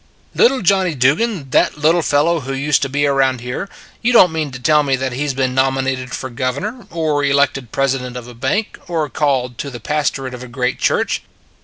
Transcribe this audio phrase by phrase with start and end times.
[0.35, 3.69] "Little Johnny Dugan that little fel low who used to be around here
[4.01, 7.23] you don t mean to tell me that he has been nominated for Governor; or
[7.23, 11.21] elected President of a Bank or called to the Pastorate of a great church.